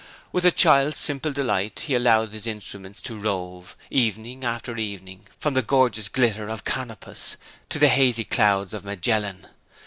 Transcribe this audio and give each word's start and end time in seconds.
With 0.31 0.45
a 0.47 0.51
child's 0.51 0.97
simple 0.97 1.31
delight 1.31 1.81
he 1.81 1.93
allowed 1.93 2.29
his 2.31 2.47
instrument 2.47 2.95
to 3.03 3.15
rove, 3.15 3.75
evening 3.91 4.43
after 4.43 4.75
evening, 4.75 5.27
from 5.39 5.53
the 5.53 5.61
gorgeous 5.61 6.09
glitter 6.09 6.47
of 6.49 6.65
Canopus 6.65 7.35
to 7.69 7.77
the 7.77 7.87
hazy 7.89 8.23
clouds 8.23 8.73
of 8.73 8.83
Magellan. 8.83 9.45